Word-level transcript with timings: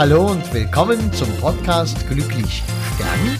Hallo 0.00 0.28
und 0.28 0.54
willkommen 0.54 1.12
zum 1.12 1.28
Podcast 1.42 2.08
Glücklich 2.08 2.62
Sterben 2.94 3.36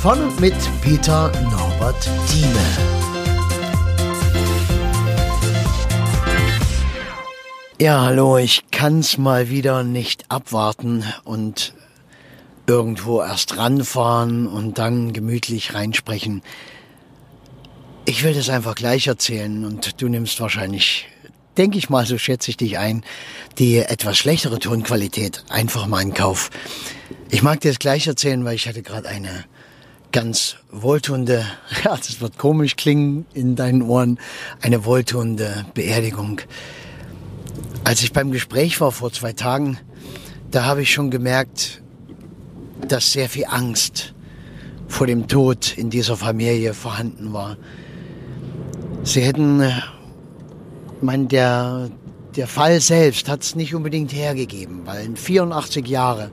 von 0.00 0.18
und 0.20 0.40
mit 0.40 0.56
Peter 0.82 1.30
Norbert 1.44 2.10
Thieme. 2.26 2.58
Ja, 7.80 8.02
hallo, 8.02 8.36
ich 8.38 8.64
kann's 8.72 9.16
mal 9.16 9.48
wieder 9.48 9.84
nicht 9.84 10.28
abwarten 10.28 11.04
und 11.22 11.72
irgendwo 12.66 13.22
erst 13.22 13.56
ranfahren 13.56 14.48
und 14.48 14.78
dann 14.78 15.12
gemütlich 15.12 15.72
reinsprechen. 15.72 16.42
Ich 18.06 18.24
will 18.24 18.34
das 18.34 18.48
einfach 18.48 18.74
gleich 18.74 19.06
erzählen 19.06 19.64
und 19.64 20.02
du 20.02 20.08
nimmst 20.08 20.40
wahrscheinlich, 20.40 21.06
denke 21.56 21.78
ich 21.78 21.90
mal, 21.90 22.06
so 22.06 22.18
schätze 22.18 22.50
ich 22.50 22.56
dich 22.56 22.78
ein, 22.78 23.04
die 23.58 23.78
etwas 23.78 24.18
schlechtere 24.18 24.58
Tonqualität 24.58 25.44
einfach 25.48 25.86
mal 25.86 26.02
in 26.02 26.14
Kauf. 26.14 26.50
Ich 27.30 27.42
mag 27.42 27.60
dir 27.60 27.68
das 27.68 27.78
gleich 27.78 28.06
erzählen, 28.06 28.44
weil 28.44 28.54
ich 28.54 28.68
hatte 28.68 28.82
gerade 28.82 29.08
eine 29.08 29.44
ganz 30.12 30.56
wohltuende, 30.70 31.44
ja, 31.84 31.96
das 31.96 32.20
wird 32.20 32.38
komisch 32.38 32.76
klingen 32.76 33.26
in 33.34 33.56
deinen 33.56 33.82
Ohren, 33.82 34.18
eine 34.62 34.84
wohltuende 34.84 35.66
Beerdigung. 35.74 36.40
Als 37.82 38.02
ich 38.02 38.12
beim 38.12 38.30
Gespräch 38.30 38.80
war 38.80 38.92
vor 38.92 39.12
zwei 39.12 39.32
Tagen, 39.32 39.78
da 40.50 40.64
habe 40.64 40.82
ich 40.82 40.92
schon 40.92 41.10
gemerkt, 41.10 41.82
dass 42.86 43.12
sehr 43.12 43.28
viel 43.28 43.46
Angst 43.46 44.14
vor 44.86 45.06
dem 45.06 45.26
Tod 45.26 45.76
in 45.76 45.90
dieser 45.90 46.16
Familie 46.16 46.74
vorhanden 46.74 47.32
war. 47.32 47.56
Sie 49.02 49.20
hätten, 49.20 49.60
äh, 51.00 51.04
mein, 51.04 51.28
der, 51.28 51.90
der 52.36 52.46
Fall 52.46 52.80
selbst 52.80 53.28
hat 53.28 53.42
es 53.42 53.54
nicht 53.54 53.74
unbedingt 53.74 54.12
hergegeben, 54.12 54.82
weil 54.84 55.04
in 55.04 55.16
84 55.16 55.86
Jahre 55.86 56.30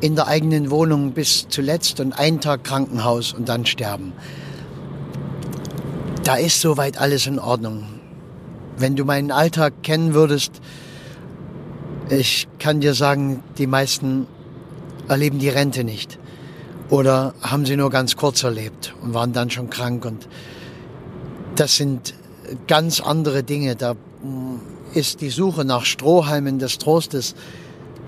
in 0.00 0.16
der 0.16 0.26
eigenen 0.26 0.70
Wohnung 0.70 1.12
bis 1.12 1.46
zuletzt 1.48 2.00
und 2.00 2.12
einen 2.12 2.40
Tag 2.40 2.64
Krankenhaus 2.64 3.32
und 3.32 3.48
dann 3.48 3.66
sterben. 3.66 4.12
Da 6.24 6.36
ist 6.36 6.60
soweit 6.60 7.00
alles 7.00 7.26
in 7.26 7.38
Ordnung. 7.38 7.84
Wenn 8.76 8.96
du 8.96 9.04
meinen 9.04 9.30
Alltag 9.30 9.82
kennen 9.82 10.12
würdest, 10.14 10.60
ich 12.08 12.48
kann 12.58 12.80
dir 12.80 12.94
sagen, 12.94 13.42
die 13.58 13.66
meisten 13.66 14.26
erleben 15.08 15.38
die 15.38 15.48
Rente 15.48 15.84
nicht. 15.84 16.18
Oder 16.90 17.34
haben 17.40 17.64
sie 17.64 17.76
nur 17.76 17.90
ganz 17.90 18.16
kurz 18.16 18.42
erlebt 18.42 18.94
und 19.02 19.14
waren 19.14 19.32
dann 19.32 19.50
schon 19.50 19.70
krank 19.70 20.04
und 20.04 20.28
das 21.54 21.76
sind 21.76 22.14
ganz 22.66 23.00
andere 23.00 23.42
Dinge. 23.42 23.76
Da 23.76 23.94
mm, 23.94 24.60
ist 24.94 25.20
die 25.20 25.30
Suche 25.30 25.64
nach 25.64 25.84
Strohhalmen 25.84 26.58
des 26.58 26.78
Trostes, 26.78 27.34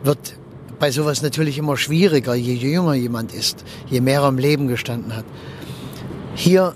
wird 0.03 0.37
bei 0.79 0.91
sowas 0.91 1.23
natürlich 1.23 1.59
immer 1.59 1.77
schwieriger, 1.77 2.35
je 2.35 2.55
jünger 2.55 2.95
jemand 2.95 3.33
ist, 3.33 3.65
je 3.89 4.01
mehr 4.01 4.23
er 4.23 4.29
im 4.29 4.39
Leben 4.39 4.69
gestanden 4.69 5.17
hat. 5.17 5.25
Hier 6.35 6.75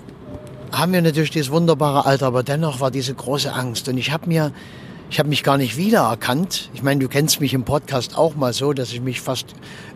haben 0.71 0.93
wir 0.93 1.01
natürlich 1.01 1.31
dieses 1.31 1.51
wunderbare 1.51 2.05
Alter, 2.05 2.27
aber 2.27 2.43
dennoch 2.43 2.79
war 2.79 2.91
diese 2.91 3.13
große 3.13 3.51
Angst. 3.51 3.87
Und 3.89 3.97
ich 3.97 4.11
habe 4.11 4.27
mir, 4.27 4.51
ich 5.09 5.17
habe 5.17 5.29
mich 5.29 5.43
gar 5.43 5.57
nicht 5.57 5.75
wiedererkannt. 5.75 6.69
Ich 6.73 6.83
meine, 6.83 6.99
du 6.99 7.07
kennst 7.07 7.41
mich 7.41 7.55
im 7.55 7.63
Podcast 7.63 8.15
auch 8.15 8.35
mal 8.35 8.53
so, 8.53 8.73
dass 8.73 8.91
ich 8.91 9.01
mich 9.01 9.21
fast 9.21 9.47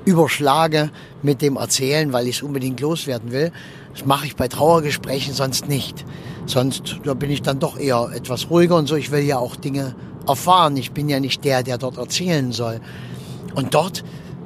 überschlage 0.06 0.90
mit 1.22 1.42
dem 1.44 1.56
Erzählen, 1.56 2.12
weil 2.14 2.28
ich 2.28 2.38
es 2.38 2.42
unbedingt 2.42 2.80
loswerden 2.80 3.32
will. 3.32 3.52
Das 3.94 4.06
mache 4.06 4.26
ich 4.26 4.36
bei 4.36 4.48
Trauergesprächen 4.48 5.34
sonst 5.34 5.70
nicht. 5.70 6.04
Sonst 6.48 7.00
da 7.04 7.14
bin 7.14 7.30
ich 7.30 7.44
dann 7.44 7.60
doch 7.60 7.78
eher 7.78 8.10
etwas 8.14 8.50
ruhiger 8.50 8.76
und 8.76 8.88
so. 8.88 8.96
Ich 8.96 9.12
will 9.12 9.22
ja 9.22 9.38
auch 9.38 9.56
Dinge 9.56 9.96
erfahren. 10.28 10.76
Ich 10.78 10.92
bin 10.92 11.08
ja 11.10 11.20
nicht 11.20 11.46
der, 11.46 11.62
der 11.62 11.78
dort 11.78 11.98
erzählen 11.98 12.52
soll. 12.52 12.82
Und 13.54 13.76
dort 13.76 14.04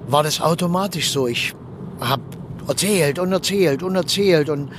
war 0.08 0.22
das 0.22 0.42
automatisch 0.42 1.12
so. 1.12 1.28
Ich 1.28 1.54
habe 2.02 2.24
erzählt 2.68 3.20
und 3.20 3.32
erzählt 3.32 3.84
und 3.84 3.96
erzählt 3.96 4.50
und 4.50 4.70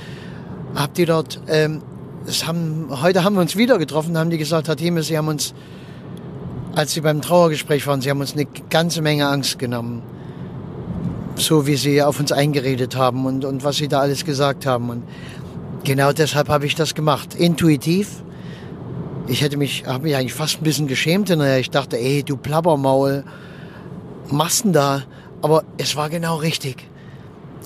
habe 0.75 0.93
die 0.95 1.05
dort. 1.05 1.41
Ähm, 1.47 1.81
das 2.29 2.47
haben, 2.47 2.87
heute 3.01 3.23
haben 3.23 3.35
wir 3.35 3.41
uns 3.41 3.55
wieder 3.55 3.77
getroffen, 3.77 4.17
haben 4.17 4.29
die 4.29 4.37
gesagt, 4.37 4.67
Herr 4.67 4.77
Thieme, 4.77 5.03
Sie 5.03 5.17
haben 5.17 5.27
uns, 5.27 5.53
als 6.75 6.93
Sie 6.93 7.01
beim 7.01 7.21
Trauergespräch 7.21 7.87
waren, 7.87 8.01
Sie 8.01 8.09
haben 8.09 8.19
uns 8.19 8.33
eine 8.33 8.45
ganze 8.69 9.01
Menge 9.01 9.27
Angst 9.27 9.59
genommen. 9.59 10.03
So 11.35 11.65
wie 11.65 11.75
Sie 11.75 12.03
auf 12.03 12.19
uns 12.19 12.31
eingeredet 12.31 12.95
haben 12.95 13.25
und, 13.25 13.45
und 13.45 13.63
was 13.63 13.77
Sie 13.77 13.87
da 13.87 14.01
alles 14.01 14.25
gesagt 14.25 14.65
haben. 14.65 14.89
Und 14.89 15.03
Genau 15.83 16.11
deshalb 16.11 16.49
habe 16.49 16.65
ich 16.65 16.75
das 16.75 16.93
gemacht. 16.93 17.35
Intuitiv. 17.35 18.23
Ich 19.27 19.41
hätte 19.41 19.57
mich, 19.57 19.85
habe 19.85 20.03
mich 20.03 20.15
eigentlich 20.15 20.33
fast 20.33 20.61
ein 20.61 20.63
bisschen 20.63 20.87
geschämt. 20.87 21.29
Naja, 21.29 21.57
ich 21.57 21.69
dachte, 21.69 21.97
ey, 21.97 22.23
du 22.23 22.37
Plappermaul, 22.37 23.23
machst 24.29 24.65
denn 24.65 24.73
da? 24.73 25.03
Aber 25.41 25.63
es 25.77 25.95
war 25.95 26.09
genau 26.09 26.37
richtig. 26.37 26.85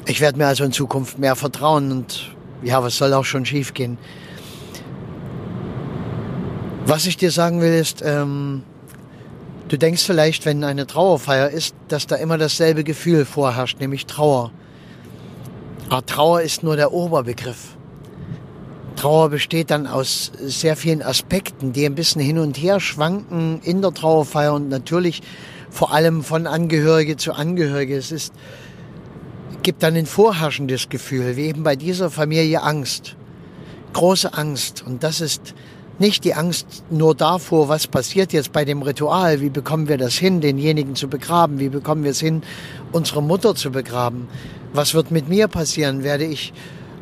Ich 0.06 0.22
werde 0.22 0.38
mir 0.38 0.48
also 0.48 0.64
in 0.64 0.72
Zukunft 0.72 1.18
mehr 1.18 1.36
vertrauen 1.36 1.92
und 1.92 2.36
ja, 2.62 2.84
was 2.84 2.98
soll 2.98 3.14
auch 3.14 3.26
schon 3.26 3.46
schiefgehen? 3.46 3.98
Was 6.86 7.06
ich 7.06 7.16
dir 7.16 7.32
sagen 7.32 7.62
will 7.62 7.74
ist, 7.74 8.02
ähm, 8.06 8.64
du 9.70 9.78
denkst 9.78 10.04
vielleicht, 10.04 10.46
wenn 10.46 10.66
eine 10.66 10.86
Trauerfeier 10.86 11.50
ist, 11.50 11.76
dass 11.88 12.08
da 12.08 12.18
immer 12.18 12.38
dasselbe 12.38 12.84
Gefühl 12.84 13.24
vorherrscht, 13.24 13.80
nämlich 13.80 14.06
Trauer. 14.06 14.52
Aber 15.90 16.06
Trauer 16.06 16.42
ist 16.42 16.62
nur 16.62 16.76
der 16.76 16.92
Oberbegriff. 16.92 17.78
Trauer 18.98 19.30
besteht 19.30 19.72
dann 19.72 19.88
aus 19.88 20.34
sehr 20.42 20.76
vielen 20.76 21.02
Aspekten, 21.02 21.72
die 21.72 21.86
ein 21.86 21.96
bisschen 21.96 22.22
hin 22.22 22.38
und 22.38 22.58
her 22.58 22.82
schwanken 22.82 23.62
in 23.64 23.82
der 23.82 23.94
Trauerfeier 23.94 24.54
und 24.54 24.68
natürlich 24.68 25.22
vor 25.70 25.94
allem 25.94 26.22
von 26.22 26.48
Angehörige 26.48 27.16
zu 27.16 27.32
Angehörige. 27.32 27.96
Es 27.96 28.12
ist, 28.12 28.34
gibt 29.62 29.84
dann 29.84 29.96
ein 29.96 30.06
vorherrschendes 30.06 30.90
Gefühl, 30.90 31.38
wie 31.38 31.46
eben 31.46 31.64
bei 31.64 31.78
dieser 31.78 32.10
Familie 32.10 32.62
Angst. 32.62 33.16
Große 33.94 34.34
Angst. 34.34 34.84
Und 34.86 35.04
das 35.04 35.22
ist 35.22 35.56
nicht 36.00 36.24
die 36.24 36.34
Angst 36.34 36.84
nur 36.90 37.16
davor, 37.16 37.70
was 37.70 37.88
passiert 37.88 38.34
jetzt 38.34 38.52
bei 38.52 38.66
dem 38.66 38.82
Ritual, 38.82 39.42
wie 39.42 39.50
bekommen 39.50 39.88
wir 39.88 39.98
das 39.98 40.16
hin, 40.16 40.42
denjenigen 40.42 40.96
zu 40.96 41.08
begraben, 41.08 41.60
wie 41.60 41.70
bekommen 41.70 42.04
wir 42.04 42.12
es 42.12 42.20
hin, 42.20 42.42
unsere 42.92 43.22
Mutter 43.22 43.56
zu 43.56 43.72
begraben, 43.72 44.28
was 44.74 44.94
wird 44.94 45.12
mit 45.12 45.30
mir 45.30 45.48
passieren, 45.48 46.04
werde 46.04 46.26
ich 46.26 46.54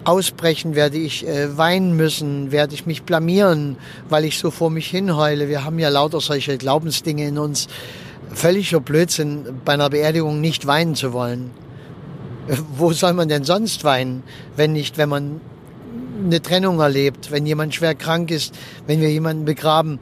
ausbrechen, 0.03 0.75
werde 0.75 0.97
ich 0.97 1.28
äh, 1.28 1.57
weinen 1.57 1.96
müssen, 1.96 2.52
werde 2.52 2.74
ich 2.74 2.85
mich 2.85 3.03
blamieren, 3.03 3.78
weil 4.09 4.25
ich 4.25 4.40
so 4.40 4.52
vor 4.52 4.69
mich 4.69 4.88
hinheule. 4.88 5.47
Wir 5.47 5.63
haben 5.63 5.79
ja 5.79 5.90
lauter 5.90 6.22
solche 6.22 6.58
Glaubensdinge 6.58 7.28
in 7.28 7.38
uns. 7.38 7.68
Völliger 8.34 8.79
Blödsinn, 8.79 9.46
bei 9.66 9.73
einer 9.73 9.90
Beerdigung 9.90 10.41
nicht 10.41 10.66
weinen 10.66 10.96
zu 10.96 11.13
wollen. 11.13 11.52
Wo 12.75 12.91
soll 12.94 13.13
man 13.13 13.29
denn 13.29 13.44
sonst 13.44 13.84
weinen, 13.84 14.23
wenn 14.56 14.73
nicht, 14.73 14.97
wenn 14.97 15.09
man 15.09 15.41
eine 16.25 16.41
Trennung 16.41 16.79
erlebt, 16.79 17.31
wenn 17.31 17.45
jemand 17.45 17.75
schwer 17.75 17.95
krank 17.95 18.31
ist, 18.31 18.53
wenn 18.87 19.01
wir 19.01 19.11
jemanden 19.11 19.45
begraben? 19.45 19.99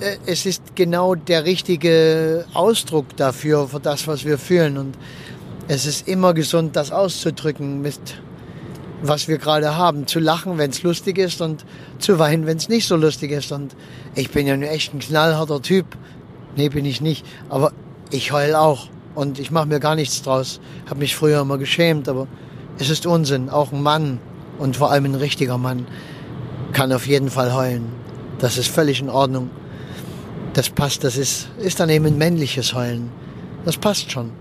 Äh, 0.00 0.16
es 0.26 0.46
ist 0.46 0.74
genau 0.74 1.14
der 1.14 1.44
richtige 1.44 2.46
Ausdruck 2.54 3.16
dafür, 3.16 3.68
für 3.68 3.80
das, 3.80 4.06
was 4.06 4.24
wir 4.24 4.38
fühlen. 4.38 4.78
Und 4.78 4.96
es 5.68 5.86
ist 5.86 6.08
immer 6.08 6.34
gesund, 6.34 6.76
das 6.76 6.92
auszudrücken 6.92 7.82
mit 7.82 8.00
was 9.02 9.28
wir 9.28 9.38
gerade 9.38 9.76
haben. 9.76 10.06
Zu 10.06 10.18
lachen, 10.18 10.58
wenn 10.58 10.70
es 10.70 10.82
lustig 10.82 11.18
ist 11.18 11.40
und 11.40 11.64
zu 11.98 12.18
weinen, 12.18 12.46
wenn 12.46 12.56
es 12.56 12.68
nicht 12.68 12.86
so 12.86 12.96
lustig 12.96 13.30
ist. 13.30 13.52
Und 13.52 13.76
ich 14.14 14.30
bin 14.30 14.46
ja 14.46 14.56
nur 14.56 14.68
echt 14.68 14.94
ein 14.94 14.98
knallharter 14.98 15.62
Typ. 15.62 15.86
Nee, 16.56 16.68
bin 16.68 16.84
ich 16.84 17.00
nicht. 17.00 17.24
Aber 17.48 17.72
ich 18.10 18.32
heul 18.32 18.54
auch. 18.54 18.88
Und 19.14 19.38
ich 19.38 19.50
mache 19.50 19.66
mir 19.66 19.80
gar 19.80 19.94
nichts 19.94 20.22
draus. 20.22 20.60
Habe 20.86 21.00
mich 21.00 21.14
früher 21.14 21.40
immer 21.40 21.58
geschämt, 21.58 22.08
aber 22.08 22.26
es 22.78 22.90
ist 22.90 23.06
Unsinn. 23.06 23.50
Auch 23.50 23.72
ein 23.72 23.82
Mann 23.82 24.20
und 24.58 24.76
vor 24.76 24.90
allem 24.90 25.06
ein 25.06 25.14
richtiger 25.14 25.58
Mann 25.58 25.86
kann 26.72 26.92
auf 26.92 27.06
jeden 27.06 27.30
Fall 27.30 27.54
heulen. 27.54 27.92
Das 28.38 28.56
ist 28.56 28.68
völlig 28.68 29.00
in 29.00 29.10
Ordnung. 29.10 29.50
Das 30.52 30.70
passt. 30.70 31.04
Das 31.04 31.16
ist, 31.16 31.48
ist 31.58 31.80
dann 31.80 31.88
eben 31.88 32.06
ein 32.06 32.18
männliches 32.18 32.74
Heulen. 32.74 33.10
Das 33.64 33.76
passt 33.76 34.10
schon. 34.10 34.32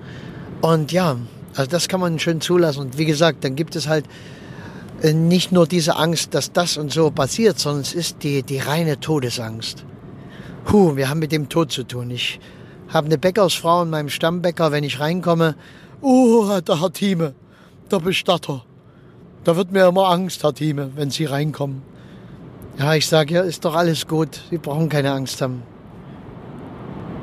Und 0.62 0.92
ja, 0.92 1.18
also 1.56 1.70
das 1.70 1.88
kann 1.88 2.00
man 2.00 2.20
schön 2.20 2.42
zulassen. 2.42 2.82
Und 2.82 2.98
wie 2.98 3.06
gesagt, 3.06 3.44
dann 3.44 3.56
gibt 3.56 3.76
es 3.76 3.88
halt 3.88 4.06
äh, 5.02 5.14
nicht 5.14 5.52
nur 5.52 5.68
diese 5.68 5.96
Angst, 5.96 6.34
dass 6.34 6.52
das 6.52 6.78
und 6.78 6.92
so 6.92 7.12
passiert, 7.12 7.60
sondern 7.60 7.82
es 7.82 7.94
ist 7.94 8.24
die, 8.24 8.44
die 8.44 8.60
reine 8.60 9.00
Todesangst. 9.00 9.84
Huh, 10.72 10.96
wir 10.96 11.10
haben 11.10 11.20
mit 11.20 11.32
dem 11.32 11.50
Tod 11.50 11.72
zu 11.72 11.84
tun. 11.84 12.12
Ich 12.12 12.40
habe 12.90 13.06
eine 13.06 13.18
Bäckersfrau 13.18 13.84
in 13.84 13.90
meinem 13.90 14.10
Stammbäcker, 14.10 14.72
wenn 14.72 14.84
ich 14.84 15.00
reinkomme, 15.00 15.56
oh, 16.02 16.60
der 16.60 16.82
Herr 16.82 16.92
Thieme, 16.92 17.34
der 17.92 18.00
Bestatter. 18.00 18.64
Da 19.48 19.56
wird 19.56 19.72
mir 19.72 19.88
immer 19.88 20.10
Angst, 20.10 20.44
Herr 20.44 20.54
Thieme, 20.54 20.92
wenn 20.98 21.10
Sie 21.10 21.24
reinkommen. 21.24 21.82
Ja, 22.78 22.96
ich 22.96 23.08
sage, 23.08 23.36
ja, 23.36 23.42
ist 23.44 23.64
doch 23.64 23.76
alles 23.76 24.06
gut. 24.06 24.42
Sie 24.50 24.58
brauchen 24.58 24.90
keine 24.90 25.14
Angst 25.14 25.42
haben. 25.42 25.64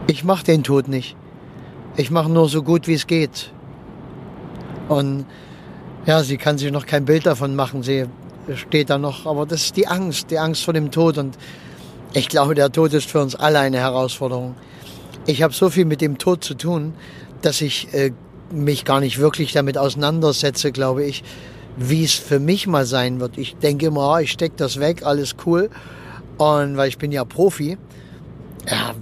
Ich 0.07 0.25
mache 0.25 0.43
den 0.43 0.63
Tod 0.63 0.89
nicht. 0.89 1.17
Ich 1.99 2.11
mache 2.11 2.31
nur 2.31 2.49
so 2.49 2.63
gut, 2.63 2.87
wie 2.87 2.95
es 2.95 3.07
geht. 3.07 3.53
Und 4.89 5.27
ja, 6.07 6.23
sie 6.23 6.39
kann 6.39 6.57
sich 6.57 6.73
noch 6.73 6.87
kein 6.87 7.05
Bild 7.05 7.27
davon 7.27 7.55
machen. 7.57 7.83
Sie 7.83 8.07
steht 8.55 8.89
da 8.89 8.97
noch, 8.97 9.27
aber 9.27 9.45
das 9.45 9.65
ist 9.65 9.77
die 9.77 9.87
Angst, 9.87 10.31
die 10.31 10.39
Angst 10.39 10.65
vor 10.65 10.73
dem 10.73 10.91
Tod. 10.91 11.19
Und 11.19 11.37
ich 12.15 12.31
glaube, 12.31 12.55
der 12.55 12.73
Tod 12.73 12.95
ist 12.95 13.11
für 13.11 13.21
uns 13.21 13.35
alle 13.35 13.59
eine 13.59 13.81
Herausforderung. 13.81 14.55
ich 15.27 15.43
habe 15.43 15.53
so 15.53 15.69
viel 15.69 15.85
mit 15.85 16.01
dem 16.01 16.17
Tod 16.17 16.43
zu 16.43 16.55
tun, 16.55 16.95
dass 17.43 17.61
ich 17.61 17.93
äh, 17.93 18.13
mich 18.51 18.87
gar 18.87 19.01
nicht 19.01 19.19
wirklich 19.19 19.53
damit 19.53 19.77
auseinandersetze, 19.77 20.73
glaube 20.73 21.05
ich, 21.05 21.23
wie 21.77 22.05
es 22.05 22.15
für 22.15 22.39
mich 22.39 22.67
mal 22.67 22.87
sein 22.87 23.21
wird. 23.21 23.39
Ich 23.39 23.57
denke 23.57 23.87
immer, 23.87 24.15
oh, 24.15 24.19
ich 24.19 24.33
stecke 24.33 24.55
das 24.57 24.81
weg, 24.81 25.05
alles 25.05 25.37
cool. 25.47 25.71
Und 26.39 26.77
weil 26.77 26.89
ich 26.89 26.99
bin 26.99 27.13
ja 27.13 27.25
Profi, 27.25 27.79
ja, 28.69 28.95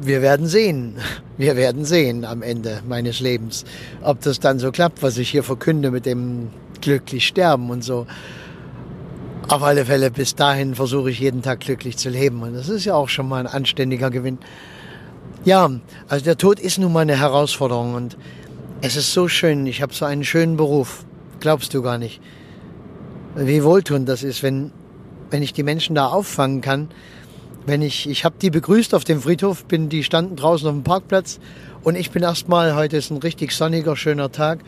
wir 0.00 0.22
werden 0.22 0.46
sehen. 0.46 0.96
Wir 1.38 1.54
werden 1.54 1.84
sehen 1.84 2.24
am 2.24 2.42
Ende 2.42 2.82
meines 2.88 3.20
Lebens, 3.20 3.64
ob 4.02 4.20
das 4.22 4.40
dann 4.40 4.58
so 4.58 4.72
klappt, 4.72 5.04
was 5.04 5.18
ich 5.18 5.30
hier 5.30 5.44
verkünde 5.44 5.92
mit 5.92 6.04
dem 6.04 6.48
glücklich 6.80 7.28
sterben 7.28 7.70
und 7.70 7.84
so. 7.84 8.08
Auf 9.46 9.62
alle 9.62 9.84
Fälle, 9.84 10.10
bis 10.10 10.34
dahin 10.34 10.74
versuche 10.74 11.12
ich 11.12 11.20
jeden 11.20 11.40
Tag 11.40 11.60
glücklich 11.60 11.96
zu 11.96 12.08
leben. 12.08 12.42
Und 12.42 12.54
das 12.54 12.68
ist 12.68 12.84
ja 12.86 12.96
auch 12.96 13.08
schon 13.08 13.28
mal 13.28 13.38
ein 13.38 13.46
anständiger 13.46 14.10
Gewinn. 14.10 14.38
Ja, 15.44 15.70
also 16.08 16.24
der 16.24 16.36
Tod 16.36 16.58
ist 16.58 16.78
nun 16.78 16.92
mal 16.92 17.02
eine 17.02 17.16
Herausforderung 17.16 17.94
und 17.94 18.16
es 18.80 18.96
ist 18.96 19.12
so 19.12 19.28
schön. 19.28 19.64
Ich 19.66 19.80
habe 19.80 19.94
so 19.94 20.04
einen 20.04 20.24
schönen 20.24 20.56
Beruf. 20.56 21.04
Glaubst 21.40 21.72
du 21.74 21.82
gar 21.82 21.98
nicht. 21.98 22.20
Wie 23.36 23.62
wohltuend 23.62 24.08
das 24.08 24.22
ist, 24.22 24.42
wenn, 24.42 24.72
wenn 25.30 25.42
ich 25.42 25.52
die 25.52 25.62
Menschen 25.62 25.94
da 25.94 26.08
auffangen 26.08 26.60
kann. 26.60 26.88
Wenn 27.66 27.82
ich, 27.82 28.08
ich 28.08 28.24
habe 28.24 28.36
die 28.40 28.50
begrüßt 28.50 28.94
auf 28.94 29.04
dem 29.04 29.20
Friedhof, 29.20 29.64
bin, 29.66 29.88
die 29.88 30.02
standen 30.02 30.36
draußen 30.36 30.66
auf 30.66 30.74
dem 30.74 30.84
Parkplatz 30.84 31.38
und 31.82 31.96
ich 31.96 32.10
bin 32.10 32.22
erstmal, 32.22 32.74
heute 32.74 32.96
ist 32.96 33.10
ein 33.10 33.18
richtig 33.18 33.52
sonniger, 33.52 33.94
schöner 33.94 34.32
Tag. 34.32 34.60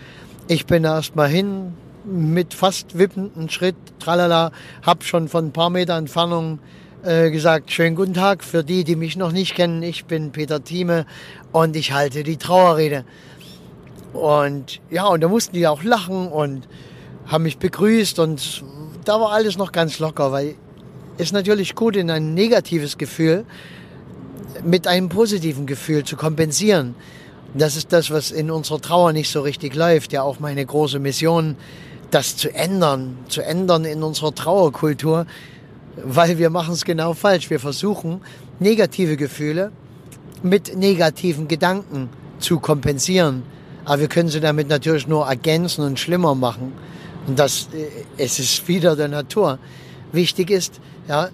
Ich 0.49 0.67
bin 0.67 0.85
erstmal 0.85 1.29
hin 1.29 1.73
mit 2.05 2.55
fast 2.55 2.99
wippenden 2.99 3.49
Schritt, 3.49 3.77
tralala, 3.99 4.53
hab 4.83 5.03
schon 5.05 5.29
von 5.29 5.47
ein 5.47 5.53
paar 5.53 5.71
Meter 5.71 5.97
Entfernung 5.97 6.61
äh, 7.03 7.31
gesagt, 7.31 7.73
schönen 7.73 7.97
guten 7.97 8.15
Tag 8.15 8.45
für 8.45 8.63
die, 8.63 8.85
die 8.85 8.97
mich 8.97 9.17
noch 9.17 9.33
nicht 9.33 9.55
kennen. 9.55 9.83
Ich 9.83 10.05
bin 10.05 10.33
Peter 10.33 10.63
Thieme 10.63 11.07
und 11.53 11.77
ich 11.77 11.93
halte 11.93 12.23
die 12.23 12.37
Trauerrede. 12.37 13.05
Und 14.13 14.81
ja, 14.91 15.07
und 15.07 15.21
da 15.21 15.29
mussten 15.29 15.55
die 15.55 15.67
auch 15.67 15.83
lachen 15.83 16.29
und 16.29 16.67
haben 17.27 17.45
mich 17.45 17.59
begrüßt 17.59 18.19
und 18.19 18.65
da 19.05 19.21
war 19.21 19.33
alles 19.33 19.57
noch 19.57 19.73
ganz 19.73 19.99
locker, 19.99 20.33
weil 20.33 20.57
es 21.17 21.33
natürlich 21.33 21.75
gut 21.75 21.97
in 21.97 22.11
ein 22.11 22.35
negatives 22.35 22.99
Gefühl 22.99 23.45
mit 24.65 24.87
einem 24.87 25.09
positiven 25.09 25.67
Gefühl 25.67 26.05
zu 26.05 26.17
kompensieren. 26.17 26.95
Das 27.55 27.77
ist 27.77 27.93
das, 27.93 28.11
was 28.11 28.31
in 28.31 28.51
unserer 28.51 28.81
Trauer 28.81 29.13
nicht 29.13 29.31
so 29.31 29.41
richtig 29.41 29.75
läuft. 29.75 30.13
Ja, 30.13 30.23
auch 30.23 30.41
meine 30.41 30.65
große 30.65 30.99
Mission, 30.99 31.57
das 32.11 32.37
zu 32.37 32.53
ändern, 32.55 33.19
zu 33.29 33.43
ändern 33.43 33.85
in 33.85 34.03
unserer 34.03 34.35
Trauerkultur, 34.35 35.27
weil 36.05 36.39
wir 36.39 36.51
machen 36.51 36.75
es 36.75 36.85
genau 36.85 37.15
falsch. 37.15 37.51
Wir 37.51 37.61
versuchen, 37.61 38.21
negative 38.59 39.17
Gefühle 39.17 39.73
mit 40.43 40.77
negativen 40.77 41.49
Gedanken 41.49 42.09
zu 42.39 42.61
kompensieren. 42.61 43.43
Aber 43.85 44.01
wir 44.01 44.09
können 44.09 44.29
sie 44.29 44.41
damit 44.41 44.69
natürlich 44.69 45.07
nur 45.07 45.27
ergänzen 45.27 45.85
und 45.85 45.99
schlimmer 45.99 46.35
machen. 46.35 46.73
Und 47.27 47.39
das, 47.39 47.69
äh, 47.73 47.87
es 48.17 48.39
ist 48.39 48.67
wieder 48.69 48.97
der 48.97 49.09
Natur. 49.09 49.59
Wichtig 50.13 50.51
ist, 50.51 50.81
ja, 51.09 51.29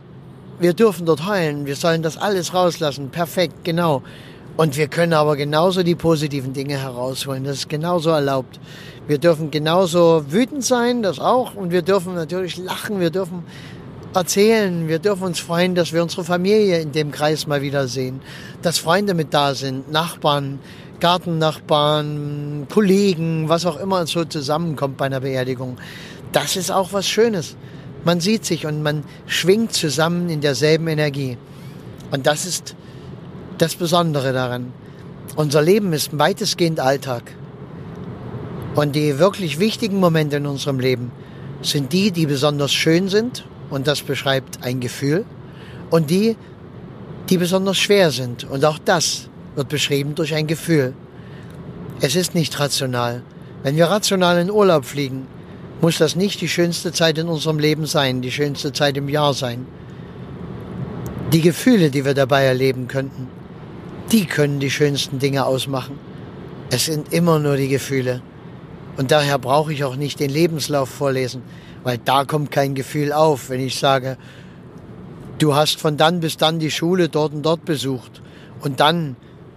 wir 0.58 0.72
dürfen 0.72 1.06
dort 1.06 1.26
heulen. 1.26 1.66
Wir 1.66 1.76
sollen 1.76 2.02
das 2.02 2.16
alles 2.16 2.54
rauslassen. 2.54 3.10
Perfekt, 3.10 3.64
genau. 3.64 4.02
Und 4.56 4.76
wir 4.76 4.88
können 4.88 5.12
aber 5.12 5.36
genauso 5.36 5.82
die 5.82 5.94
positiven 5.94 6.54
Dinge 6.54 6.78
herausholen. 6.78 7.44
Das 7.44 7.58
ist 7.58 7.68
genauso 7.68 8.10
erlaubt. 8.10 8.58
Wir 9.06 9.18
dürfen 9.18 9.50
genauso 9.50 10.24
wütend 10.30 10.64
sein, 10.64 11.02
das 11.02 11.20
auch. 11.20 11.54
Und 11.54 11.70
wir 11.70 11.82
dürfen 11.82 12.14
natürlich 12.14 12.56
lachen. 12.56 12.98
Wir 12.98 13.10
dürfen 13.10 13.44
erzählen. 14.14 14.88
Wir 14.88 14.98
dürfen 14.98 15.24
uns 15.24 15.40
freuen, 15.40 15.74
dass 15.74 15.92
wir 15.92 16.02
unsere 16.02 16.24
Familie 16.24 16.80
in 16.80 16.92
dem 16.92 17.10
Kreis 17.10 17.46
mal 17.46 17.60
wiedersehen. 17.60 18.20
Dass 18.62 18.78
Freunde 18.78 19.12
mit 19.12 19.34
da 19.34 19.54
sind, 19.54 19.92
Nachbarn, 19.92 20.58
Gartennachbarn, 21.00 22.66
Kollegen, 22.70 23.48
was 23.48 23.66
auch 23.66 23.78
immer 23.78 24.06
so 24.06 24.24
zusammenkommt 24.24 24.96
bei 24.96 25.06
einer 25.06 25.20
Beerdigung. 25.20 25.78
Das 26.32 26.56
ist 26.56 26.70
auch 26.70 26.92
was 26.92 27.08
Schönes. 27.08 27.56
Man 28.04 28.20
sieht 28.20 28.44
sich 28.44 28.66
und 28.66 28.82
man 28.82 29.04
schwingt 29.26 29.72
zusammen 29.72 30.28
in 30.28 30.40
derselben 30.40 30.86
Energie. 30.88 31.38
Und 32.10 32.26
das 32.26 32.46
ist 32.46 32.76
das 33.58 33.74
Besondere 33.74 34.32
daran. 34.32 34.72
Unser 35.34 35.62
Leben 35.62 35.92
ist 35.92 36.18
weitestgehend 36.18 36.80
Alltag. 36.80 37.22
Und 38.74 38.94
die 38.94 39.18
wirklich 39.18 39.58
wichtigen 39.58 39.98
Momente 39.98 40.36
in 40.36 40.46
unserem 40.46 40.78
Leben 40.78 41.10
sind 41.62 41.92
die, 41.92 42.10
die 42.10 42.26
besonders 42.26 42.72
schön 42.72 43.08
sind, 43.08 43.44
und 43.70 43.86
das 43.86 44.02
beschreibt 44.02 44.62
ein 44.62 44.80
Gefühl, 44.80 45.24
und 45.90 46.10
die, 46.10 46.36
die 47.28 47.38
besonders 47.38 47.78
schwer 47.78 48.10
sind. 48.10 48.44
Und 48.44 48.64
auch 48.64 48.78
das 48.78 49.28
wird 49.56 49.68
beschrieben 49.68 50.14
durch 50.14 50.34
ein 50.34 50.46
Gefühl. 50.46 50.94
Es 52.00 52.14
ist 52.14 52.34
nicht 52.34 52.60
rational. 52.60 53.22
Wenn 53.62 53.76
wir 53.76 53.86
rational 53.86 54.38
in 54.38 54.50
Urlaub 54.50 54.84
fliegen, 54.84 55.26
muss 55.80 55.98
das 55.98 56.14
nicht 56.14 56.40
die 56.40 56.48
schönste 56.48 56.92
Zeit 56.92 57.18
in 57.18 57.28
unserem 57.28 57.58
Leben 57.58 57.86
sein, 57.86 58.22
die 58.22 58.30
schönste 58.30 58.72
Zeit 58.72 58.96
im 58.96 59.08
Jahr 59.08 59.34
sein. 59.34 59.66
Die 61.32 61.40
Gefühle, 61.40 61.90
die 61.90 62.04
wir 62.04 62.14
dabei 62.14 62.44
erleben 62.44 62.86
könnten, 62.86 63.28
die 64.12 64.26
können 64.26 64.60
die 64.60 64.70
schönsten 64.70 65.18
Dinge 65.18 65.44
ausmachen. 65.44 65.98
Es 66.70 66.84
sind 66.84 67.12
immer 67.12 67.38
nur 67.38 67.56
die 67.56 67.68
Gefühle. 67.68 68.22
Und 68.96 69.10
daher 69.10 69.38
brauche 69.38 69.72
ich 69.72 69.84
auch 69.84 69.96
nicht 69.96 70.20
den 70.20 70.30
Lebenslauf 70.30 70.88
vorlesen, 70.88 71.42
weil 71.82 71.98
da 71.98 72.24
kommt 72.24 72.50
kein 72.50 72.74
Gefühl 72.74 73.12
auf, 73.12 73.50
wenn 73.50 73.60
ich 73.60 73.78
sage, 73.78 74.16
du 75.38 75.54
hast 75.54 75.80
von 75.80 75.96
dann 75.96 76.20
bis 76.20 76.36
dann 76.36 76.58
die 76.58 76.70
Schule 76.70 77.08
dort 77.08 77.34
und 77.34 77.42
dort 77.42 77.64
besucht 77.64 78.22
und 78.60 78.80
dann 78.80 79.16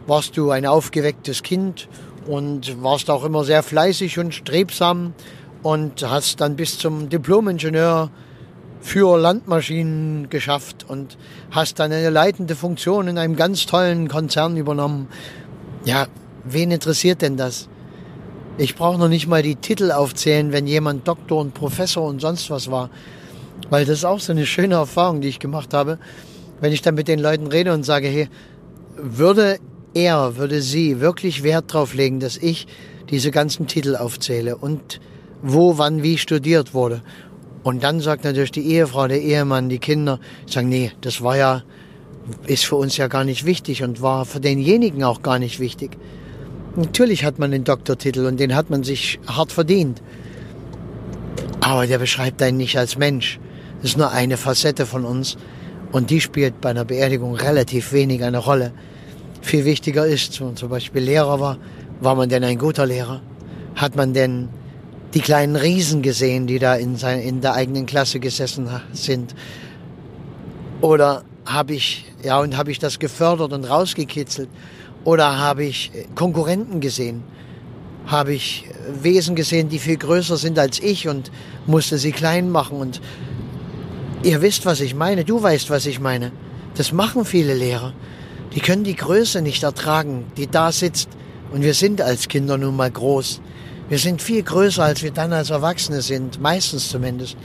warst 0.10 0.36
du 0.36 0.52
ein 0.52 0.66
aufgewecktes 0.66 1.44
Kind 1.44 1.88
und 2.28 2.84
warst 2.84 3.10
auch 3.10 3.24
immer 3.24 3.44
sehr 3.44 3.64
fleißig 3.64 4.20
und 4.20 4.34
strebsam 4.34 5.14
und 5.64 6.10
hast 6.10 6.42
dann 6.42 6.56
bis 6.56 6.78
zum 6.78 7.10
Diplomingenieur 7.10 8.10
für 8.82 9.18
Landmaschinen 9.18 10.30
geschafft 10.30 10.86
und 10.88 11.18
hast 11.52 11.80
dann 11.80 11.92
eine 11.92 12.10
leitende 12.10 12.56
Funktion 12.56 13.08
in 13.08 13.18
einem 13.18 13.36
ganz 13.36 13.66
tollen 13.66 14.08
Konzern 14.08 14.58
übernommen. 14.58 15.08
Ja, 15.86 16.08
wen 16.44 16.72
interessiert 16.72 17.22
denn 17.22 17.38
das? 17.38 17.70
Ich 18.58 18.76
brauche 18.76 18.98
noch 18.98 19.10
nicht 19.10 19.28
mal 19.28 19.44
die 19.44 19.56
Titel 19.56 19.92
aufzählen, 19.92 20.52
wenn 20.52 20.68
jemand 20.68 21.08
Doktor 21.08 21.40
und 21.40 21.54
Professor 21.54 22.08
und 22.08 22.20
sonst 22.20 22.50
was 22.50 22.72
war. 22.72 22.90
Weil 23.70 23.86
das 23.86 24.00
ist 24.00 24.06
auch 24.06 24.20
so 24.20 24.32
eine 24.32 24.46
schöne 24.46 24.76
Erfahrung, 24.76 25.22
die 25.22 25.28
ich 25.28 25.40
gemacht 25.40 25.74
habe. 25.74 26.00
Wenn 26.60 26.74
ich 26.74 26.82
dann 26.82 26.96
mit 26.96 27.08
den 27.08 27.20
Leuten 27.20 27.48
rede 27.48 27.74
und 27.74 27.84
sage, 27.84 28.08
hey, 28.08 28.30
würde 28.98 29.60
er, 29.94 30.38
würde 30.38 30.62
sie 30.62 31.00
wirklich 31.00 31.44
Wert 31.44 31.74
darauf 31.74 31.94
legen, 31.94 32.20
dass 32.20 32.38
ich 32.38 32.68
diese 33.10 33.32
ganzen 33.32 33.68
Titel 33.68 33.96
aufzähle 33.96 34.56
und 34.56 35.00
wo, 35.42 35.78
wann, 35.78 36.04
wie 36.04 36.18
studiert 36.18 36.74
wurde. 36.74 37.02
Und 37.64 37.84
dann 37.84 38.00
sagt 38.00 38.24
natürlich 38.24 38.52
die 38.52 38.68
Ehefrau, 38.68 39.08
der 39.08 39.22
Ehemann, 39.22 39.70
die 39.70 39.80
Kinder, 39.80 40.20
sagen, 40.46 40.70
nee, 40.70 40.92
das 41.02 41.22
war 41.22 41.38
ja, 41.38 41.64
ist 42.46 42.66
für 42.66 42.76
uns 42.76 42.98
ja 42.98 43.08
gar 43.08 43.24
nicht 43.24 43.46
wichtig 43.46 43.84
und 43.84 44.02
war 44.02 44.26
für 44.26 44.40
denjenigen 44.40 45.04
auch 45.04 45.22
gar 45.22 45.40
nicht 45.40 45.60
wichtig. 45.60 45.98
Natürlich 46.76 47.26
hat 47.26 47.40
man 47.40 47.52
den 47.52 47.64
Doktortitel 47.64 48.26
und 48.26 48.40
den 48.40 48.56
hat 48.56 48.70
man 48.70 48.84
sich 48.84 49.20
hart 49.28 49.52
verdient. 49.52 50.02
Aber 51.60 51.88
der 51.88 51.98
beschreibt 51.98 52.42
einen 52.42 52.58
nicht 52.58 52.78
als 52.78 52.98
Mensch. 52.98 53.40
Das 53.82 53.92
ist 53.92 53.98
nur 53.98 54.12
eine 54.12 54.38
Facette 54.38 54.86
von 54.86 55.04
uns 55.04 55.38
und 55.92 56.10
die 56.10 56.22
spielt 56.22 56.62
bei 56.62 56.70
einer 56.70 56.86
Beerdigung 56.86 57.36
relativ 57.36 57.92
wenig 57.92 58.24
eine 58.24 58.38
Rolle 58.38 58.72
viel 59.42 59.66
wichtiger 59.66 60.06
ist. 60.06 60.40
Wenn 60.40 60.48
man 60.48 60.56
zum 60.58 60.70
Beispiel 60.70 61.02
Lehrer 61.02 61.40
war, 61.40 61.58
war 62.02 62.16
man 62.16 62.30
denn 62.30 62.44
ein 62.44 62.58
guter 62.58 62.86
Lehrer? 62.86 63.22
Hat 63.76 63.96
man 63.96 64.14
denn 64.14 64.50
die 65.14 65.22
kleinen 65.22 65.56
Riesen 65.56 66.02
gesehen, 66.02 66.48
die 66.48 66.60
da 66.60 66.76
in, 66.76 66.96
sein, 66.96 67.20
in 67.20 67.42
der 67.42 67.54
eigenen 67.54 67.86
Klasse 67.86 68.20
gesessen 68.20 68.70
sind? 68.94 69.36
Oder 70.82 71.24
habe 71.46 71.74
ich, 71.74 72.06
ja, 72.24 72.40
und 72.40 72.56
habe 72.58 72.72
ich 72.72 72.80
das 72.80 73.00
gefördert 73.00 73.54
und 73.54 73.66
rausgekitzelt? 73.66 74.50
Oder 75.04 75.38
habe 75.38 75.64
ich 75.64 75.92
Konkurrenten 76.16 76.80
gesehen? 76.80 77.24
Habe 78.06 78.34
ich 78.34 78.66
Wesen 79.02 79.36
gesehen, 79.36 79.70
die 79.70 79.80
viel 79.80 79.98
größer 79.98 80.38
sind 80.38 80.60
als 80.60 80.80
ich 80.80 81.08
und 81.08 81.32
musste 81.66 81.98
sie 81.98 82.12
klein 82.12 82.50
machen? 82.50 82.80
Und 82.80 83.02
ihr 84.24 84.42
wisst, 84.42 84.66
was 84.66 84.82
ich 84.82 84.96
meine. 84.96 85.26
Du 85.26 85.42
weißt, 85.42 85.70
was 85.70 85.86
ich 85.86 86.00
meine. 86.00 86.32
Das 86.76 86.92
machen 86.92 87.26
viele 87.26 87.54
Lehrer. 87.54 87.94
Die 88.56 88.60
können 88.60 88.84
die 88.84 88.96
Größe 88.96 89.42
nicht 89.42 89.64
ertragen, 89.64 90.26
die 90.38 90.48
da 90.48 90.72
sitzt. 90.72 91.10
Und 91.52 91.62
wir 91.62 91.74
sind 91.74 92.02
als 92.02 92.28
Kinder 92.28 92.58
nun 92.58 92.76
mal 92.76 92.92
groß. 92.92 93.42
Wir 93.90 93.98
sind 93.98 94.22
viel 94.22 94.44
größer, 94.44 94.84
als 94.84 95.02
wir 95.02 95.12
dann 95.12 95.34
als 95.34 95.50
Erwachsene 95.50 96.02
sind, 96.02 96.40
meistens 96.40 96.90
zumindest. 96.90 97.38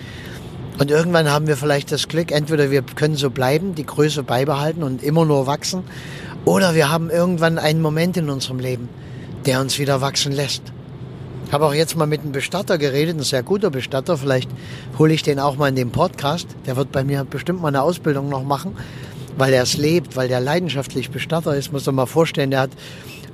Und 0.79 0.91
irgendwann 0.91 1.31
haben 1.31 1.47
wir 1.47 1.57
vielleicht 1.57 1.93
das 1.93 2.09
Glück, 2.09 2.33
entweder 2.33 2.71
wir 2.71 2.83
können 2.83 3.17
so 3.17 3.31
bleiben, 3.31 3.75
die 3.75 3.87
Größe 3.87 4.23
beibehalten 4.23 4.83
und 4.83 5.03
immer 5.03 5.25
nur 5.25 5.47
wachsen, 5.47 5.85
oder 6.45 6.75
wir 6.75 6.91
haben 6.91 7.09
irgendwann 7.09 7.59
einen 7.59 7.81
Moment 7.81 8.17
in 8.17 8.29
unserem 8.29 8.59
Leben, 8.59 8.89
der 9.47 9.61
uns 9.61 9.79
wieder 9.79 10.01
wachsen 10.01 10.33
lässt. 10.33 10.63
Ich 11.47 11.53
habe 11.53 11.67
auch 11.67 11.75
jetzt 11.75 11.97
mal 11.97 12.07
mit 12.07 12.23
einem 12.23 12.33
Bestatter 12.33 12.77
geredet, 12.77 13.17
ein 13.17 13.23
sehr 13.23 13.43
guter 13.43 13.71
Bestatter. 13.71 14.19
Vielleicht 14.19 14.51
hole 14.99 15.15
ich 15.15 15.23
den 15.23 15.39
auch 15.39 15.57
mal 15.57 15.69
in 15.69 15.77
den 15.77 15.91
Podcast. 15.91 16.49
Der 16.67 16.77
wird 16.77 16.91
bei 16.91 17.05
mir 17.05 17.25
bestimmt 17.25 17.63
mal 17.63 17.69
eine 17.69 17.83
Ausbildung 17.83 18.29
noch 18.29 18.43
machen. 18.43 18.77
Weil 19.37 19.53
er 19.53 19.63
es 19.63 19.77
lebt, 19.77 20.17
weil 20.17 20.29
der 20.29 20.41
leidenschaftlich 20.41 21.11
Bestatter 21.11 21.57
ist. 21.57 21.73
Muss 21.73 21.87
man 21.87 21.97
mal 21.97 22.07
vorstellen, 22.07 22.51
der 22.51 22.61
hat 22.61 22.71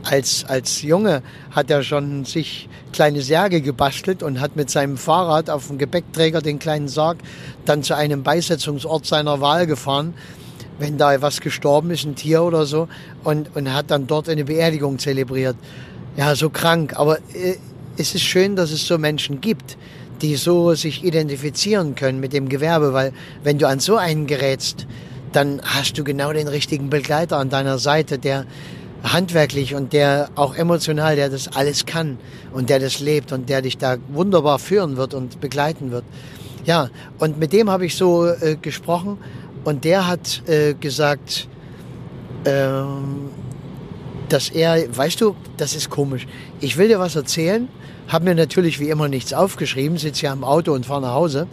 als, 0.02 0.44
als 0.46 0.82
Junge 0.82 1.22
hat 1.50 1.70
er 1.70 1.82
schon 1.82 2.24
sich 2.24 2.68
kleine 2.92 3.22
Särge 3.22 3.60
gebastelt 3.60 4.22
und 4.22 4.40
hat 4.40 4.56
mit 4.56 4.70
seinem 4.70 4.96
Fahrrad 4.96 5.50
auf 5.50 5.66
dem 5.66 5.78
Gepäckträger 5.78 6.40
den 6.40 6.58
kleinen 6.58 6.88
Sarg 6.88 7.18
dann 7.64 7.82
zu 7.82 7.94
einem 7.94 8.22
Beisetzungsort 8.22 9.04
seiner 9.06 9.40
Wahl 9.40 9.66
gefahren, 9.66 10.14
wenn 10.78 10.96
da 10.96 11.20
was 11.20 11.40
gestorben 11.40 11.90
ist, 11.90 12.04
ein 12.04 12.14
Tier 12.14 12.42
oder 12.42 12.64
so, 12.64 12.88
und, 13.24 13.54
und 13.54 13.72
hat 13.72 13.90
dann 13.90 14.06
dort 14.06 14.28
eine 14.28 14.44
Beerdigung 14.44 14.98
zelebriert. 14.98 15.56
Ja, 16.16 16.34
so 16.34 16.50
krank. 16.50 16.94
Aber 16.96 17.18
äh, 17.34 17.56
es 17.96 18.14
ist 18.14 18.22
schön, 18.22 18.56
dass 18.56 18.70
es 18.70 18.86
so 18.86 18.96
Menschen 18.98 19.40
gibt, 19.40 19.76
die 20.22 20.36
so 20.36 20.74
sich 20.74 21.04
identifizieren 21.04 21.94
können 21.94 22.20
mit 22.20 22.32
dem 22.32 22.48
Gewerbe, 22.48 22.92
weil 22.92 23.12
wenn 23.42 23.58
du 23.58 23.68
an 23.68 23.80
so 23.80 23.96
einen 23.96 24.26
gerätst, 24.26 24.86
dann 25.32 25.60
hast 25.64 25.96
du 25.98 26.04
genau 26.04 26.32
den 26.32 26.48
richtigen 26.48 26.90
Begleiter 26.90 27.38
an 27.38 27.50
deiner 27.50 27.78
Seite, 27.78 28.18
der 28.18 28.46
handwerklich 29.02 29.74
und 29.74 29.92
der 29.92 30.28
auch 30.34 30.54
emotional, 30.54 31.16
der 31.16 31.30
das 31.30 31.48
alles 31.56 31.86
kann 31.86 32.18
und 32.52 32.68
der 32.68 32.78
das 32.78 33.00
lebt 33.00 33.32
und 33.32 33.48
der 33.48 33.62
dich 33.62 33.78
da 33.78 33.96
wunderbar 34.08 34.58
führen 34.58 34.96
wird 34.96 35.14
und 35.14 35.40
begleiten 35.40 35.90
wird. 35.90 36.04
Ja, 36.66 36.90
und 37.18 37.38
mit 37.38 37.52
dem 37.52 37.70
habe 37.70 37.86
ich 37.86 37.96
so 37.96 38.26
äh, 38.26 38.56
gesprochen 38.60 39.16
und 39.64 39.84
der 39.84 40.06
hat 40.06 40.42
äh, 40.46 40.74
gesagt, 40.74 41.48
ähm, 42.44 43.30
dass 44.28 44.50
er, 44.50 44.96
weißt 44.96 45.20
du, 45.20 45.34
das 45.56 45.74
ist 45.74 45.90
komisch. 45.90 46.26
Ich 46.60 46.76
will 46.76 46.88
dir 46.88 46.98
was 46.98 47.16
erzählen, 47.16 47.68
habe 48.08 48.26
mir 48.26 48.34
natürlich 48.34 48.78
wie 48.80 48.90
immer 48.90 49.08
nichts 49.08 49.32
aufgeschrieben, 49.32 49.96
sitze 49.96 50.26
ja 50.26 50.32
im 50.32 50.44
Auto 50.44 50.72
und 50.72 50.84
fahre 50.84 51.02
nach 51.02 51.14
Hause 51.14 51.46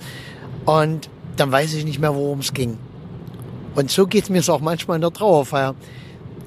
und 0.66 1.10
dann 1.38 1.52
weiß 1.52 1.74
ich 1.76 1.86
nicht 1.86 2.00
mehr, 2.00 2.14
worum 2.14 2.40
es 2.40 2.54
ging. 2.54 2.78
Und 3.76 3.92
so 3.92 4.08
geht 4.08 4.30
mir 4.30 4.40
es 4.40 4.50
auch 4.50 4.62
manchmal 4.62 4.96
in 4.96 5.02
der 5.02 5.12
Trauerfeier. 5.12 5.76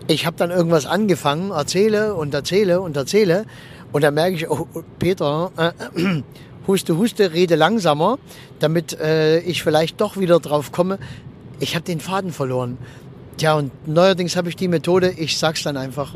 Ich 0.07 0.27
habe 0.27 0.37
dann 0.37 0.51
irgendwas 0.51 0.87
angefangen, 0.87 1.51
erzähle 1.53 2.15
und 2.15 2.35
erzähle 2.35 2.81
und 2.81 2.97
erzähle 2.97 3.47
und 3.93 4.03
dann 4.03 4.15
merke 4.15 4.37
ich, 4.37 4.51
oh, 4.51 4.67
Peter, 4.99 5.51
äh, 5.57 6.23
huste, 6.67 6.97
huste, 6.97 7.33
rede 7.33 7.55
langsamer, 7.55 8.19
damit 8.59 8.99
äh, 8.99 9.41
ich 9.41 9.63
vielleicht 9.63 10.01
doch 10.01 10.17
wieder 10.17 10.41
drauf 10.41 10.73
komme. 10.73 10.99
Ich 11.59 11.75
habe 11.75 11.85
den 11.85 12.01
Faden 12.01 12.33
verloren. 12.33 12.79
Tja, 13.37 13.55
und 13.55 13.89
neuerdings 13.89 14.37
habe 14.37 14.49
ich 14.49 14.57
die 14.57 14.69
Methode, 14.69 15.11
ich 15.17 15.39
sag's 15.39 15.63
dann 15.63 15.77
einfach. 15.77 16.15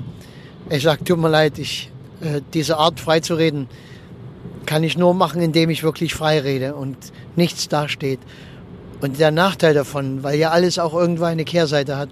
Ich 0.70 0.82
sag, 0.82 1.04
tut 1.04 1.18
mir 1.18 1.28
leid, 1.28 1.58
ich, 1.58 1.90
äh, 2.20 2.40
diese 2.52 2.78
Art 2.78 3.00
frei 3.00 3.20
zu 3.20 3.34
reden, 3.34 3.68
kann 4.66 4.82
ich 4.82 4.96
nur 4.96 5.14
machen, 5.14 5.42
indem 5.42 5.70
ich 5.70 5.82
wirklich 5.82 6.14
frei 6.14 6.40
rede 6.40 6.74
und 6.74 6.96
nichts 7.36 7.68
dasteht. 7.68 8.20
Und 9.04 9.20
der 9.20 9.30
Nachteil 9.30 9.74
davon, 9.74 10.22
weil 10.22 10.38
ja 10.38 10.48
alles 10.48 10.78
auch 10.78 10.94
irgendwo 10.94 11.24
eine 11.24 11.44
Kehrseite 11.44 11.98
hat, 11.98 12.08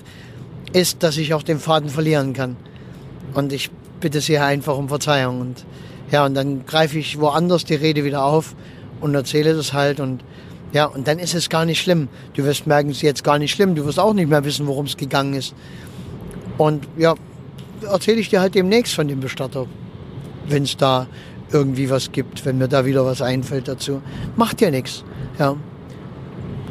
ist, 0.75 1.03
dass 1.03 1.17
ich 1.17 1.33
auch 1.33 1.43
den 1.43 1.59
Faden 1.59 1.89
verlieren 1.89 2.35
kann. 2.35 2.59
Und 3.33 3.55
ich 3.55 3.71
bitte 3.99 4.21
Sie 4.21 4.37
einfach 4.37 4.77
um 4.77 4.91
Verzeihung. 4.91 5.41
Und 5.41 5.65
ja, 6.11 6.27
und 6.27 6.35
dann 6.35 6.67
greife 6.67 6.99
ich 6.99 7.19
woanders 7.19 7.65
die 7.65 7.77
Rede 7.77 8.05
wieder 8.05 8.23
auf 8.27 8.55
und 9.01 9.15
erzähle 9.15 9.55
das 9.55 9.73
halt. 9.73 10.01
Und 10.01 10.23
ja, 10.75 10.85
und 10.85 11.09
dann 11.09 11.19
ist 11.19 11.35
es 11.35 11.49
gar 11.49 11.65
nicht 11.65 11.81
schlimm. 11.81 12.09
Du 12.35 12.45
wirst 12.45 12.67
merken, 12.67 12.91
es 12.91 12.99
ist 12.99 13.03
jetzt 13.05 13.25
gar 13.25 13.39
nicht 13.39 13.53
schlimm. 13.53 13.75
Du 13.75 13.87
wirst 13.87 13.99
auch 13.99 14.13
nicht 14.13 14.29
mehr 14.29 14.45
wissen, 14.45 14.67
worum 14.67 14.85
es 14.85 14.99
gegangen 14.99 15.33
ist. 15.33 15.55
Und 16.59 16.87
ja, 16.99 17.15
erzähle 17.91 18.21
ich 18.21 18.29
dir 18.29 18.43
halt 18.43 18.55
demnächst 18.55 18.93
von 18.93 19.09
dem 19.09 19.21
Bestatter, 19.21 19.65
wenn 20.47 20.65
es 20.65 20.77
da 20.77 21.07
irgendwie 21.53 21.89
was 21.89 22.13
gibt, 22.13 22.45
wenn 22.45 22.59
mir 22.59 22.69
da 22.69 22.85
wieder 22.85 23.07
was 23.07 23.23
einfällt 23.23 23.67
dazu. 23.67 24.03
Macht 24.37 24.61
ja 24.61 24.71
nichts. 24.71 25.05
Ja. 25.39 25.57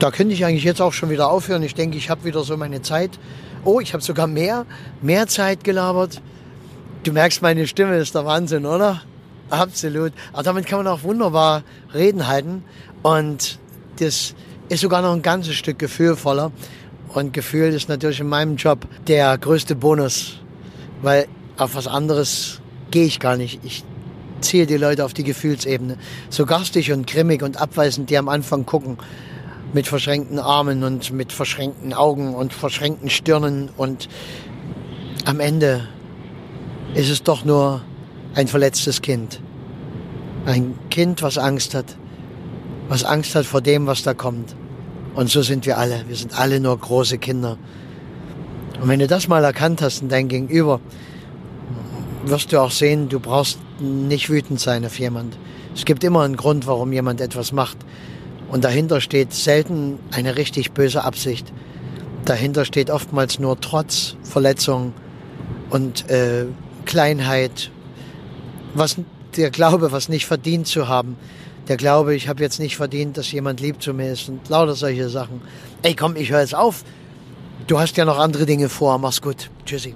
Da 0.01 0.09
könnte 0.09 0.33
ich 0.33 0.43
eigentlich 0.45 0.63
jetzt 0.63 0.81
auch 0.81 0.93
schon 0.93 1.11
wieder 1.11 1.29
aufhören. 1.29 1.61
Ich 1.61 1.75
denke, 1.75 1.95
ich 1.95 2.09
habe 2.09 2.23
wieder 2.23 2.41
so 2.43 2.57
meine 2.57 2.81
Zeit. 2.81 3.19
Oh, 3.63 3.79
ich 3.79 3.93
habe 3.93 4.01
sogar 4.01 4.25
mehr, 4.25 4.65
mehr 5.03 5.27
Zeit 5.27 5.63
gelabert. 5.63 6.23
Du 7.03 7.11
merkst, 7.11 7.43
meine 7.43 7.67
Stimme 7.67 7.97
ist 7.97 8.15
der 8.15 8.25
Wahnsinn, 8.25 8.65
oder? 8.65 9.03
Absolut. 9.51 10.11
Aber 10.33 10.41
damit 10.41 10.65
kann 10.65 10.79
man 10.79 10.87
auch 10.87 11.03
wunderbar 11.03 11.61
reden 11.93 12.27
halten. 12.27 12.63
Und 13.03 13.59
das 13.99 14.33
ist 14.69 14.81
sogar 14.81 15.03
noch 15.03 15.13
ein 15.13 15.21
ganzes 15.21 15.53
Stück 15.53 15.77
gefühlvoller. 15.77 16.51
Und 17.09 17.31
Gefühl 17.31 17.71
ist 17.71 17.87
natürlich 17.87 18.21
in 18.21 18.27
meinem 18.27 18.55
Job 18.55 18.87
der 19.05 19.37
größte 19.37 19.75
Bonus. 19.75 20.39
Weil 21.03 21.27
auf 21.57 21.75
was 21.75 21.85
anderes 21.85 22.59
gehe 22.89 23.05
ich 23.05 23.19
gar 23.19 23.37
nicht. 23.37 23.59
Ich 23.63 23.83
ziehe 24.39 24.65
die 24.65 24.77
Leute 24.77 25.05
auf 25.05 25.13
die 25.13 25.23
Gefühlsebene. 25.23 25.99
So 26.31 26.47
garstig 26.47 26.91
und 26.91 27.05
grimmig 27.05 27.43
und 27.43 27.61
abweisend 27.61 28.09
die 28.09 28.17
am 28.17 28.29
Anfang 28.29 28.65
gucken 28.65 28.97
mit 29.73 29.87
verschränkten 29.87 30.39
Armen 30.39 30.83
und 30.83 31.11
mit 31.11 31.31
verschränkten 31.31 31.93
Augen 31.93 32.35
und 32.35 32.53
verschränkten 32.53 33.09
Stirnen 33.09 33.69
und 33.77 34.09
am 35.25 35.39
Ende 35.39 35.87
ist 36.93 37.09
es 37.09 37.23
doch 37.23 37.45
nur 37.45 37.81
ein 38.35 38.47
verletztes 38.47 39.01
Kind. 39.01 39.39
Ein 40.45 40.73
Kind, 40.89 41.21
was 41.21 41.37
Angst 41.37 41.75
hat, 41.75 41.95
was 42.89 43.03
Angst 43.03 43.35
hat 43.35 43.45
vor 43.45 43.61
dem, 43.61 43.87
was 43.87 44.03
da 44.03 44.13
kommt. 44.13 44.55
Und 45.13 45.29
so 45.29 45.41
sind 45.41 45.65
wir 45.65 45.77
alle. 45.77 46.03
Wir 46.07 46.15
sind 46.15 46.37
alle 46.37 46.59
nur 46.59 46.77
große 46.77 47.17
Kinder. 47.17 47.57
Und 48.81 48.87
wenn 48.87 48.99
du 48.99 49.07
das 49.07 49.27
mal 49.27 49.43
erkannt 49.43 49.81
hast 49.81 50.01
in 50.01 50.09
dein 50.09 50.27
Gegenüber, 50.27 50.79
wirst 52.25 52.51
du 52.51 52.59
auch 52.59 52.71
sehen, 52.71 53.09
du 53.09 53.19
brauchst 53.19 53.59
nicht 53.79 54.29
wütend 54.29 54.59
sein 54.59 54.85
auf 54.85 54.99
jemand. 54.99 55.37
Es 55.75 55.85
gibt 55.85 56.03
immer 56.03 56.21
einen 56.21 56.35
Grund, 56.35 56.67
warum 56.67 56.91
jemand 56.91 57.21
etwas 57.21 57.51
macht. 57.51 57.77
Und 58.51 58.65
dahinter 58.65 58.99
steht 58.99 59.33
selten 59.33 59.97
eine 60.11 60.35
richtig 60.35 60.73
böse 60.73 61.05
Absicht. 61.05 61.53
Dahinter 62.25 62.65
steht 62.65 62.91
oftmals 62.91 63.39
nur 63.39 63.59
Trotz, 63.59 64.17
Verletzung 64.23 64.93
und 65.69 66.09
äh, 66.09 66.45
Kleinheit. 66.85 67.71
Was 68.73 68.97
der 69.37 69.51
Glaube, 69.51 69.93
was 69.93 70.09
nicht 70.09 70.25
verdient 70.25 70.67
zu 70.67 70.89
haben. 70.89 71.15
Der 71.69 71.77
Glaube, 71.77 72.13
ich 72.13 72.27
habe 72.27 72.43
jetzt 72.43 72.59
nicht 72.59 72.75
verdient, 72.75 73.17
dass 73.17 73.31
jemand 73.31 73.61
lieb 73.61 73.81
zu 73.81 73.93
mir 73.93 74.11
ist 74.11 74.27
und 74.27 74.49
lauter 74.49 74.75
solche 74.75 75.07
Sachen. 75.07 75.41
Ey, 75.81 75.95
komm, 75.95 76.17
ich 76.17 76.29
höre 76.29 76.41
jetzt 76.41 76.55
auf. 76.55 76.83
Du 77.67 77.79
hast 77.79 77.95
ja 77.95 78.03
noch 78.03 78.19
andere 78.19 78.45
Dinge 78.45 78.67
vor. 78.67 78.97
Mach's 78.97 79.21
gut. 79.21 79.49
Tschüssi. 79.65 79.95